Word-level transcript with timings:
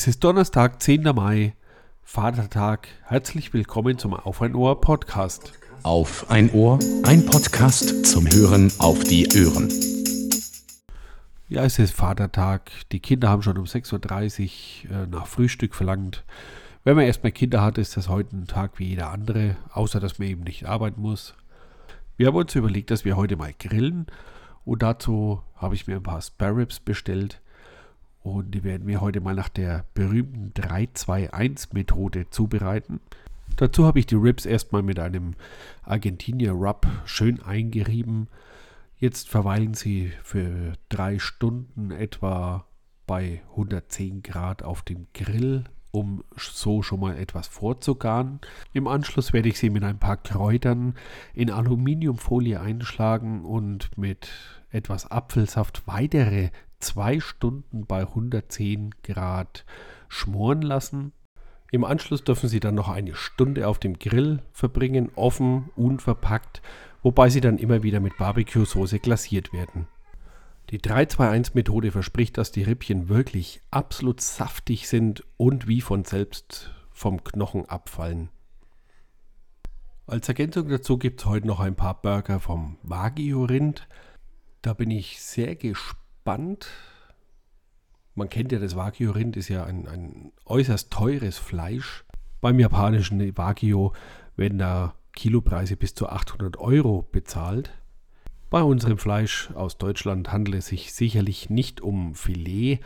Es 0.00 0.06
ist 0.06 0.24
Donnerstag, 0.24 0.80
10. 0.80 1.02
Mai, 1.14 1.52
Vatertag. 2.04 2.88
Herzlich 3.04 3.52
willkommen 3.52 3.98
zum 3.98 4.14
Auf 4.14 4.40
ein 4.40 4.54
Ohr 4.54 4.80
Podcast. 4.80 5.52
Auf 5.82 6.30
ein 6.30 6.50
Ohr, 6.52 6.78
ein 7.02 7.26
Podcast 7.26 8.06
zum 8.06 8.24
Hören 8.26 8.72
auf 8.78 9.04
die 9.04 9.28
Ohren. 9.44 9.68
Ja, 11.50 11.64
es 11.64 11.78
ist 11.78 11.92
Vatertag. 11.92 12.70
Die 12.92 13.00
Kinder 13.00 13.28
haben 13.28 13.42
schon 13.42 13.58
um 13.58 13.66
6.30 13.66 14.88
Uhr 14.88 15.02
äh, 15.02 15.06
nach 15.06 15.26
Frühstück 15.26 15.74
verlangt. 15.74 16.24
Wenn 16.82 16.96
man 16.96 17.04
erstmal 17.04 17.32
Kinder 17.32 17.60
hat, 17.60 17.76
ist 17.76 17.98
das 17.98 18.08
heute 18.08 18.34
ein 18.34 18.46
Tag 18.46 18.78
wie 18.78 18.86
jeder 18.86 19.10
andere, 19.10 19.58
außer 19.70 20.00
dass 20.00 20.18
man 20.18 20.28
eben 20.28 20.44
nicht 20.44 20.64
arbeiten 20.64 21.02
muss. 21.02 21.34
Wir 22.16 22.28
haben 22.28 22.36
uns 22.36 22.54
überlegt, 22.54 22.90
dass 22.90 23.04
wir 23.04 23.18
heute 23.18 23.36
mal 23.36 23.52
grillen 23.52 24.06
und 24.64 24.82
dazu 24.82 25.42
habe 25.56 25.74
ich 25.74 25.86
mir 25.86 25.96
ein 25.96 26.02
paar 26.02 26.22
Spare 26.22 26.56
Ribs 26.56 26.80
bestellt. 26.80 27.42
Und 28.22 28.54
die 28.54 28.64
werden 28.64 28.86
wir 28.86 29.00
heute 29.00 29.20
mal 29.20 29.34
nach 29.34 29.48
der 29.48 29.84
berühmten 29.94 30.52
3-2-1-Methode 30.54 32.28
zubereiten. 32.30 33.00
Dazu 33.56 33.84
habe 33.84 33.98
ich 33.98 34.06
die 34.06 34.16
Ribs 34.16 34.46
erstmal 34.46 34.82
mit 34.82 34.98
einem 34.98 35.34
Argentinier 35.82 36.52
Rub 36.52 36.86
schön 37.04 37.42
eingerieben. 37.42 38.28
Jetzt 38.96 39.28
verweilen 39.28 39.74
sie 39.74 40.12
für 40.22 40.74
drei 40.88 41.18
Stunden 41.18 41.90
etwa 41.90 42.66
bei 43.06 43.42
110 43.50 44.22
Grad 44.22 44.62
auf 44.62 44.82
dem 44.82 45.06
Grill, 45.14 45.64
um 45.90 46.22
so 46.36 46.82
schon 46.82 47.00
mal 47.00 47.16
etwas 47.16 47.48
vorzugaren. 47.48 48.40
Im 48.72 48.86
Anschluss 48.86 49.32
werde 49.32 49.48
ich 49.48 49.58
sie 49.58 49.70
mit 49.70 49.82
ein 49.82 49.98
paar 49.98 50.18
Kräutern 50.18 50.94
in 51.34 51.50
Aluminiumfolie 51.50 52.60
einschlagen 52.60 53.44
und 53.44 53.96
mit 53.98 54.28
etwas 54.70 55.10
Apfelsaft 55.10 55.86
weitere 55.86 56.50
zwei 56.80 57.20
Stunden 57.20 57.86
bei 57.86 58.00
110 58.00 58.94
Grad 59.02 59.64
schmoren 60.08 60.62
lassen. 60.62 61.12
Im 61.70 61.84
Anschluss 61.84 62.24
dürfen 62.24 62.48
Sie 62.48 62.60
dann 62.60 62.74
noch 62.74 62.88
eine 62.88 63.14
Stunde 63.14 63.68
auf 63.68 63.78
dem 63.78 63.98
Grill 63.98 64.42
verbringen, 64.52 65.10
offen, 65.14 65.70
unverpackt, 65.76 66.62
wobei 67.02 67.30
sie 67.30 67.40
dann 67.40 67.58
immer 67.58 67.82
wieder 67.82 68.00
mit 68.00 68.16
Barbecue-Soße 68.18 68.98
glasiert 68.98 69.52
werden. 69.52 69.86
Die 70.70 70.80
3-2-1-Methode 70.80 71.90
verspricht, 71.90 72.38
dass 72.38 72.52
die 72.52 72.62
Rippchen 72.62 73.08
wirklich 73.08 73.60
absolut 73.70 74.20
saftig 74.20 74.88
sind 74.88 75.24
und 75.36 75.66
wie 75.68 75.80
von 75.80 76.04
selbst 76.04 76.72
vom 76.90 77.24
Knochen 77.24 77.68
abfallen. 77.68 78.30
Als 80.06 80.28
Ergänzung 80.28 80.68
dazu 80.68 80.98
gibt 80.98 81.20
es 81.20 81.26
heute 81.26 81.46
noch 81.46 81.60
ein 81.60 81.76
paar 81.76 82.00
Burger 82.00 82.40
vom 82.40 82.78
Wagyu-Rind. 82.82 83.88
Da 84.62 84.74
bin 84.74 84.90
ich 84.90 85.22
sehr 85.22 85.54
gespannt 85.54 85.99
spannend. 86.20 86.68
Man 88.14 88.28
kennt 88.28 88.52
ja 88.52 88.58
das 88.58 88.76
Wagyu-Rind, 88.76 89.38
ist 89.38 89.48
ja 89.48 89.64
ein, 89.64 89.88
ein 89.88 90.32
äußerst 90.44 90.92
teures 90.92 91.38
Fleisch. 91.38 92.04
Beim 92.42 92.60
japanischen 92.60 93.36
Wagyu 93.38 93.92
werden 94.36 94.58
da 94.58 94.94
Kilopreise 95.14 95.76
bis 95.76 95.94
zu 95.94 96.10
800 96.10 96.58
Euro 96.58 97.08
bezahlt. 97.10 97.72
Bei 98.50 98.62
unserem 98.62 98.98
Fleisch 98.98 99.50
aus 99.52 99.78
Deutschland 99.78 100.30
handelt 100.30 100.58
es 100.58 100.66
sich 100.66 100.92
sicherlich 100.92 101.48
nicht 101.48 101.80
um 101.80 102.14
Filet, 102.14 102.80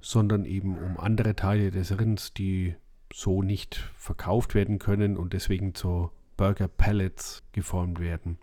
sondern 0.00 0.44
eben 0.44 0.76
um 0.76 0.98
andere 0.98 1.36
Teile 1.36 1.70
des 1.70 1.96
Rinds, 1.96 2.34
die 2.34 2.74
so 3.12 3.42
nicht 3.42 3.76
verkauft 3.96 4.56
werden 4.56 4.80
können 4.80 5.16
und 5.16 5.32
deswegen 5.32 5.74
zu 5.76 6.10
Burger 6.36 6.66
Pellets 6.66 7.44
geformt 7.52 8.00
werden. 8.00 8.38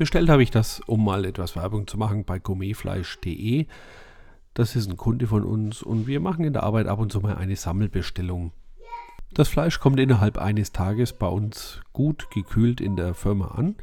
Bestellt 0.00 0.30
habe 0.30 0.42
ich 0.42 0.50
das, 0.50 0.80
um 0.86 1.04
mal 1.04 1.26
etwas 1.26 1.56
Werbung 1.56 1.86
zu 1.86 1.98
machen, 1.98 2.24
bei 2.24 2.38
gourmetfleisch.de. 2.38 3.66
Das 4.54 4.74
ist 4.74 4.88
ein 4.88 4.96
Kunde 4.96 5.26
von 5.26 5.44
uns 5.44 5.82
und 5.82 6.06
wir 6.06 6.20
machen 6.20 6.42
in 6.42 6.54
der 6.54 6.62
Arbeit 6.62 6.86
ab 6.86 7.00
und 7.00 7.12
zu 7.12 7.20
mal 7.20 7.36
eine 7.36 7.54
Sammelbestellung. 7.54 8.52
Das 9.34 9.48
Fleisch 9.48 9.78
kommt 9.78 10.00
innerhalb 10.00 10.38
eines 10.38 10.72
Tages 10.72 11.12
bei 11.12 11.26
uns 11.26 11.82
gut 11.92 12.30
gekühlt 12.30 12.80
in 12.80 12.96
der 12.96 13.12
Firma 13.12 13.48
an. 13.48 13.76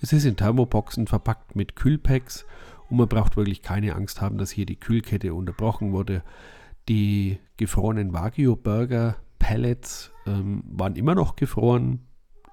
Es 0.00 0.12
ist 0.12 0.26
in 0.26 0.36
Thermoboxen 0.36 1.08
verpackt 1.08 1.56
mit 1.56 1.74
Kühlpacks 1.74 2.46
und 2.88 2.98
man 2.98 3.08
braucht 3.08 3.36
wirklich 3.36 3.60
keine 3.60 3.96
Angst 3.96 4.20
haben, 4.20 4.38
dass 4.38 4.52
hier 4.52 4.64
die 4.64 4.78
Kühlkette 4.78 5.34
unterbrochen 5.34 5.90
wurde. 5.90 6.22
Die 6.88 7.40
gefrorenen 7.56 8.12
Wagyu-Burger 8.12 9.16
Pellets 9.40 10.12
ähm, 10.24 10.62
waren 10.68 10.94
immer 10.94 11.16
noch 11.16 11.34
gefroren 11.34 12.06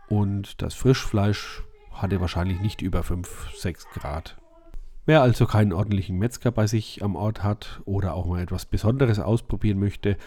und 0.10 0.60
das 0.64 0.74
Frischfleisch 0.74 1.62
hatte 1.96 2.22
wahrscheinlich 2.22 2.60
nicht 2.62 2.82
über 2.82 3.04
5, 3.04 3.52
6 3.56 3.90
Grad. 3.94 4.38
Wer 5.06 5.22
also 5.22 5.46
keinen 5.46 5.74
ordentlichen 5.74 6.18
Metzger 6.18 6.52
bei 6.52 6.68
sich 6.68 7.04
am 7.04 7.16
Ort 7.16 7.44
hat 7.44 7.82
oder 7.86 8.16
auch 8.16 8.26
mal 8.26 8.42
etwas 8.42 8.66
Besonderes 8.66 9.20
ausprobieren 9.20 9.80
möchte, 9.80 10.18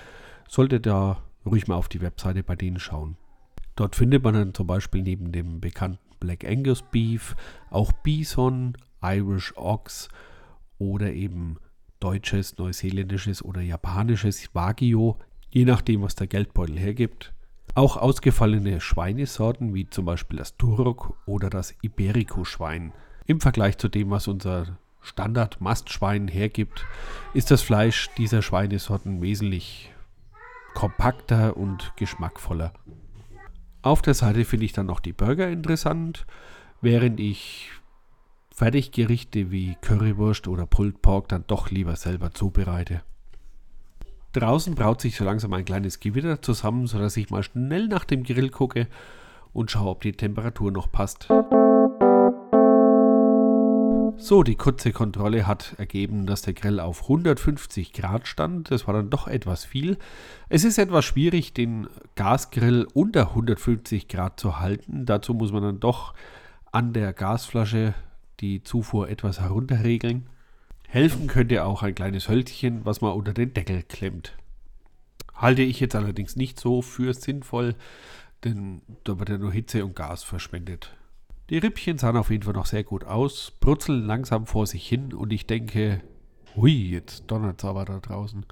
sollte 0.48 0.80
da 0.80 1.22
ruhig 1.44 1.66
mal 1.66 1.74
auf 1.74 1.88
die 1.88 2.00
Webseite 2.00 2.42
bei 2.42 2.54
denen 2.54 2.78
schauen. 2.78 3.16
Dort 3.74 3.96
findet 3.96 4.22
man 4.22 4.34
dann 4.34 4.54
zum 4.54 4.66
Beispiel 4.66 5.02
neben 5.02 5.32
dem 5.32 5.60
bekannten 5.60 5.98
Black 6.20 6.44
Angus 6.44 6.82
Beef 6.82 7.36
auch 7.70 7.92
Bison, 7.92 8.76
Irish 9.02 9.52
Ox 9.56 10.08
oder 10.78 11.12
eben 11.12 11.58
deutsches, 12.00 12.58
neuseeländisches 12.58 13.44
oder 13.44 13.60
japanisches 13.60 14.54
Wagyu, 14.54 15.14
je 15.50 15.64
nachdem, 15.64 16.02
was 16.02 16.14
der 16.14 16.26
Geldbeutel 16.26 16.78
hergibt. 16.78 17.32
Auch 17.74 17.96
ausgefallene 17.96 18.80
Schweinesorten 18.80 19.74
wie 19.74 19.88
zum 19.88 20.04
Beispiel 20.04 20.38
das 20.38 20.56
Turok 20.56 21.16
oder 21.26 21.50
das 21.50 21.74
Iberico-Schwein. 21.82 22.92
Im 23.26 23.40
Vergleich 23.40 23.78
zu 23.78 23.88
dem, 23.88 24.10
was 24.10 24.26
unser 24.26 24.78
Standard-Mastschwein 25.00 26.28
hergibt, 26.28 26.84
ist 27.34 27.50
das 27.50 27.62
Fleisch 27.62 28.08
dieser 28.16 28.42
Schweinesorten 28.42 29.22
wesentlich 29.22 29.92
kompakter 30.74 31.56
und 31.56 31.92
geschmackvoller. 31.96 32.72
Auf 33.82 34.02
der 34.02 34.14
Seite 34.14 34.44
finde 34.44 34.64
ich 34.64 34.72
dann 34.72 34.86
noch 34.86 35.00
die 35.00 35.12
Burger 35.12 35.48
interessant, 35.48 36.26
während 36.80 37.20
ich 37.20 37.70
Fertiggerichte 38.54 39.50
wie 39.50 39.76
Currywurst 39.80 40.48
oder 40.48 40.66
Pulled 40.66 41.00
Pork 41.00 41.28
dann 41.28 41.44
doch 41.46 41.70
lieber 41.70 41.94
selber 41.96 42.32
zubereite. 42.32 43.02
Draußen 44.33 44.75
braut 44.75 45.00
sich 45.00 45.16
so 45.16 45.25
langsam 45.25 45.53
ein 45.55 45.65
kleines 45.65 46.00
Gewitter 46.00 46.43
zusammen, 46.43 46.87
sodass 46.87 47.16
ich 47.16 47.31
mal 47.31 47.43
schnell 47.43 47.89
nach 47.89 48.05
dem 48.05 48.25
Grill 48.25 48.50
gucke 48.50 48.87
und 49.53 49.71
schaue, 49.71 49.91
ob 49.91 50.03
die 50.03 50.12
Temperatur 50.12 50.71
noch 50.71 50.93
passt. 50.93 51.28
So, 54.21 54.43
die 54.43 54.56
kurze 54.56 54.93
Kontrolle 54.93 55.47
hat 55.47 55.75
ergeben, 55.78 56.27
dass 56.27 56.43
der 56.43 56.53
Grill 56.53 56.81
auf 56.81 57.03
150 57.05 57.93
Grad 57.93 58.27
stand. 58.27 58.71
Das 58.71 58.87
war 58.87 58.94
dann 58.94 59.11
doch 59.11 59.28
etwas 59.28 59.65
viel. 59.65 59.97
Es 60.49 60.65
ist 60.65 60.77
etwas 60.77 61.05
schwierig, 61.05 61.55
den 61.55 61.87
Gasgrill 62.16 62.87
unter 62.93 63.28
150 63.28 64.09
Grad 64.09 64.41
zu 64.41 64.59
halten. 64.59 65.06
Dazu 65.06 65.34
muss 65.34 65.53
man 65.53 65.62
dann 65.62 65.81
doch 65.81 66.15
an 66.72 66.93
der 66.93 67.12
Gasflasche 67.12 67.95
die 68.41 68.62
Zufuhr 68.62 69.09
etwas 69.09 69.41
herunterregeln. 69.41 70.28
Helfen 70.91 71.26
könnte 71.26 71.65
auch 71.65 71.82
ein 71.82 71.94
kleines 71.94 72.31
Hölzchen, 72.31 72.87
was 72.87 73.03
man 73.03 73.12
unter 73.12 73.34
den 73.34 73.53
Deckel 73.53 73.82
klemmt. 73.82 74.32
Halte 75.34 75.60
ich 75.60 75.81
jetzt 75.81 75.94
allerdings 75.94 76.34
nicht 76.34 76.59
so 76.59 76.81
für 76.81 77.12
sinnvoll, 77.12 77.75
denn 78.43 78.81
da 79.04 79.19
wird 79.19 79.28
ja 79.28 79.37
nur 79.37 79.53
Hitze 79.53 79.84
und 79.84 79.94
Gas 79.94 80.22
verschwendet. 80.22 80.97
Die 81.50 81.59
Rippchen 81.59 81.98
sahen 81.98 82.16
auf 82.16 82.31
jeden 82.31 82.43
Fall 82.43 82.54
noch 82.54 82.65
sehr 82.65 82.84
gut 82.84 83.04
aus, 83.04 83.53
brutzeln 83.60 84.06
langsam 84.06 84.47
vor 84.47 84.66
sich 84.66 84.88
hin 84.88 85.12
und 85.12 85.31
ich 85.31 85.47
denke, 85.47 86.00
hui, 86.56 86.72
jetzt 86.72 87.25
donnert 87.27 87.62
es 87.62 87.69
aber 87.69 87.84
da 87.84 88.00
draußen. 88.00 88.47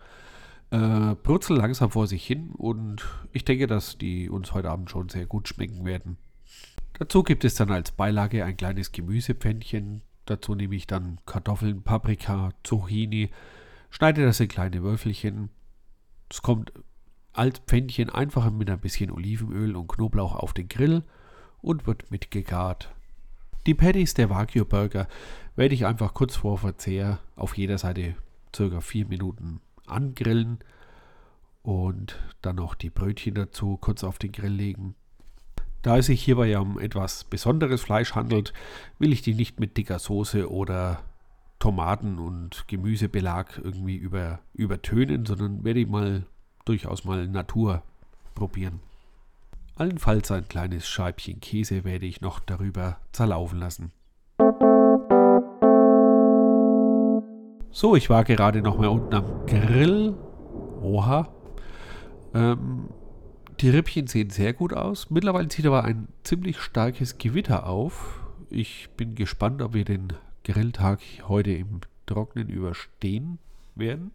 Äh, 0.71 1.15
brutzeln 1.15 1.59
langsam 1.59 1.91
vor 1.91 2.07
sich 2.07 2.27
hin 2.27 2.51
und 2.51 3.03
ich 3.33 3.47
denke, 3.47 3.67
dass 3.67 3.97
die 3.97 4.29
uns 4.29 4.53
heute 4.53 4.71
Abend 4.71 4.91
schon 4.91 5.09
sehr 5.09 5.25
gut 5.25 5.49
schmecken 5.49 5.87
werden. 5.87 6.19
Dazu 6.99 7.23
gibt 7.23 7.47
es 7.47 7.55
dann 7.55 7.71
als 7.71 7.93
Beilage 7.93 8.45
ein 8.45 8.59
kleines 8.59 8.93
Gemüsepfännchen, 8.93 10.03
Dazu 10.27 10.55
nehme 10.55 10.75
ich 10.75 10.87
dann 10.87 11.19
Kartoffeln, 11.25 11.83
Paprika, 11.83 12.51
Zucchini, 12.63 13.31
schneide 13.91 14.25
das 14.25 14.41
in 14.41 14.49
kleine 14.49 14.83
Würfelchen. 14.83 15.51
Es 16.29 16.43
kommt 16.43 16.73
als 17.33 17.61
Pfännchen 17.61 18.11
einfach 18.11 18.51
mit 18.51 18.69
ein 18.69 18.81
bisschen 18.81 19.11
Olivenöl 19.11 19.77
und 19.77 19.89
Knoblauch 19.89 20.35
auf 20.35 20.53
den 20.53 20.69
Grill 20.69 21.05
und 21.63 21.87
wird 21.87 22.11
mitgegart. 22.11 22.93
Die 23.67 23.75
Patties 23.75 24.15
der 24.15 24.31
Wagyu 24.31 24.65
Burger 24.65 25.09
werde 25.55 25.75
ich 25.75 25.87
einfach 25.87 26.15
kurz 26.15 26.37
vor 26.37 26.59
Verzehr 26.59 27.21
auf 27.35 27.57
jeder 27.57 27.79
Seite 27.79 28.15
ca. 28.53 28.81
4 28.81 29.07
Minuten 29.07 29.61
angrillen 29.87 30.59
und 31.63 32.19
dann 32.43 32.57
noch 32.57 32.75
die 32.75 32.91
Brötchen 32.91 33.35
dazu 33.35 33.77
kurz 33.77 34.05
auf 34.05 34.19
den 34.19 34.33
Grill 34.33 34.53
legen. 34.53 34.95
Da 35.87 35.99
es 35.99 36.07
sich 36.07 36.21
hierbei 36.21 36.49
ja 36.49 36.59
um 36.59 36.81
etwas 36.81 37.23
besonderes 37.23 37.81
Fleisch 37.81 38.17
handelt, 38.17 38.53
will 38.99 39.13
ich 39.13 39.23
die 39.23 39.35
nicht 39.35 39.61
mit 39.61 39.77
dicker 39.77 40.01
Soße 40.01 40.51
oder 40.51 40.99
Tomaten- 41.61 42.19
und 42.19 42.67
Gemüsebelag 42.67 43.61
irgendwie 43.63 43.95
über, 43.95 44.41
übertönen, 44.53 45.27
sondern 45.27 45.63
werde 45.63 45.79
ich 45.79 45.87
mal 45.87 46.27
durchaus 46.65 47.05
mal 47.05 47.29
Natur 47.29 47.85
probieren. 48.35 48.81
Allenfalls 49.77 50.33
ein 50.33 50.49
kleines 50.49 50.89
Scheibchen 50.89 51.39
Käse 51.39 51.85
werde 51.85 52.07
ich 52.07 52.21
noch 52.21 52.41
darüber 52.41 52.99
zerlaufen 53.13 53.61
lassen. 53.61 53.93
So, 57.71 57.95
ich 57.95 58.11
war 58.11 58.25
gerade 58.25 58.61
noch 58.61 58.77
mal 58.77 58.89
unten 58.89 59.15
am 59.15 59.47
Grill. 59.47 60.17
Oha, 60.83 61.29
Ähm, 62.35 62.89
die 63.61 63.71
Rippchen 63.71 64.07
sehen 64.07 64.31
sehr 64.31 64.53
gut 64.53 64.73
aus. 64.73 65.11
Mittlerweile 65.11 65.49
zieht 65.49 65.67
aber 65.67 65.85
ein 65.85 66.09
ziemlich 66.23 66.61
starkes 66.61 67.19
Gewitter 67.19 67.67
auf. 67.67 68.21
Ich 68.51 68.89
bin 68.97 69.15
gespannt, 69.15 69.63
ob 69.63 69.75
wir 69.75 69.85
den 69.85 70.13
Grilltag 70.45 71.01
heute 71.27 71.53
im 71.53 71.81
Trocknen 72.07 72.49
überstehen 72.49 73.39
werden. 73.75 74.13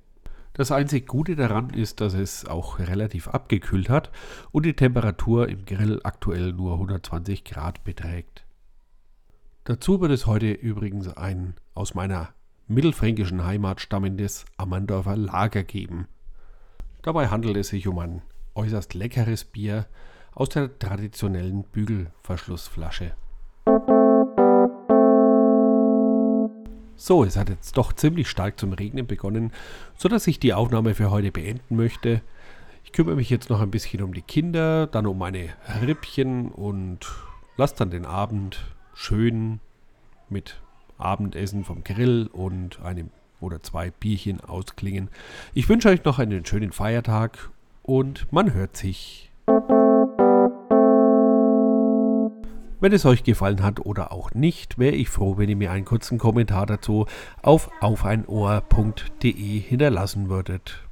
Das 0.54 0.72
einzig 0.72 1.08
Gute 1.08 1.36
daran 1.36 1.70
ist, 1.70 2.02
dass 2.02 2.14
es 2.14 2.46
auch 2.46 2.80
relativ 2.80 3.30
abgekühlt 3.30 3.90
hat 3.90 4.12
und 4.52 4.66
die 4.66 4.76
Temperatur 4.76 5.48
im 5.48 5.66
Grill 5.66 6.02
aktuell 6.04 6.54
nur 6.54 6.74
120 6.74 7.44
Grad 7.44 7.84
beträgt. 7.84 8.44
Dazu 9.64 10.02
wird 10.02 10.12
es 10.12 10.26
heute 10.26 10.52
übrigens 10.52 11.08
ein 11.08 11.56
aus 11.74 11.94
meiner 11.94 12.30
mittelfränkischen 12.68 13.46
Heimat 13.46 13.80
stammendes 13.80 14.46
Ammerndorfer 14.58 15.16
Lager 15.16 15.64
geben. 15.64 16.08
Dabei 17.02 17.30
handelt 17.30 17.58
es 17.58 17.70
sich 17.70 17.88
um 17.88 18.00
ein 18.00 18.22
äußerst 18.56 18.94
leckeres 18.94 19.44
Bier 19.44 19.86
aus 20.33 20.50
der 20.50 20.77
traditionellen 20.77 21.63
Bügelverschlussflasche. 21.63 23.15
So, 26.95 27.24
es 27.24 27.36
hat 27.36 27.50
jetzt 27.50 27.77
doch 27.77 27.94
ziemlich 27.94 28.30
stark 28.30 28.59
zum 28.59 28.74
Regnen 28.74 29.07
begonnen, 29.07 29.51
sodass 29.98 30.27
ich 30.27 30.39
die 30.39 30.53
Aufnahme 30.53 30.94
für 30.94 31.09
heute 31.09 31.31
beenden 31.31 31.75
möchte. 31.75 32.21
Ich 32.83 32.92
kümmere 32.92 33.15
mich 33.15 33.30
jetzt 33.30 33.50
noch 33.50 33.59
ein 33.59 33.71
bisschen 33.71 34.03
um 34.03 34.13
die 34.13 34.21
Kinder, 34.21 34.86
dann 34.88 35.07
um 35.07 35.18
meine 35.18 35.50
Rippchen 35.81 36.50
und 36.50 37.07
lasse 37.57 37.75
dann 37.77 37.89
den 37.89 38.06
Abend 38.06 38.65
schön 38.94 39.59
mit 40.30 40.62
Abendessen 40.97 41.63
vom 41.63 41.83
Grill 41.83 42.30
und 42.31 42.80
einem 42.81 43.09
oder 43.39 43.63
zwei 43.63 43.89
Bierchen 43.89 44.39
ausklingen. 44.39 45.09
Ich 45.54 45.68
wünsche 45.68 45.89
euch 45.89 46.04
noch 46.04 46.19
einen 46.19 46.45
schönen 46.45 46.71
Feiertag 46.71 47.50
und 47.83 48.31
man 48.31 48.54
hört 48.54 48.78
sich. 48.78 49.31
Wenn 52.80 52.94
es 52.94 53.06
euch 53.06 53.24
gefallen 53.24 53.62
hat 53.62 53.86
oder 53.86 54.12
auch 54.12 54.31
nicht, 54.33 54.80
wäre 54.80 54.95
ich 54.95 55.10
froh, 55.10 55.38
wenn 55.38 55.50
ihr 55.50 55.56
mir 55.56 55.72
einen 55.72 55.86
kurzen 55.86 56.18
Kommentar 56.18 56.66
dazu 56.66 57.06
auf 57.44 57.69
aufeinohr.de 57.80 59.60
hinterlassen 59.60 60.30
würdet. 60.30 60.91